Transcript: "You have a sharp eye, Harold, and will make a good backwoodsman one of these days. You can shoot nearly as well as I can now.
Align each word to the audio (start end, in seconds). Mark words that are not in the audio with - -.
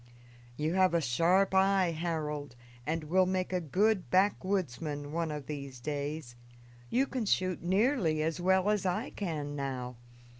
"You 0.57 0.73
have 0.73 0.95
a 0.95 0.99
sharp 0.99 1.53
eye, 1.53 1.91
Harold, 1.91 2.55
and 2.87 3.03
will 3.03 3.27
make 3.27 3.53
a 3.53 3.61
good 3.61 4.09
backwoodsman 4.09 5.11
one 5.11 5.29
of 5.29 5.45
these 5.45 5.79
days. 5.79 6.35
You 6.89 7.05
can 7.05 7.27
shoot 7.27 7.61
nearly 7.61 8.23
as 8.23 8.39
well 8.41 8.71
as 8.71 8.83
I 8.83 9.11
can 9.11 9.55
now. 9.55 9.97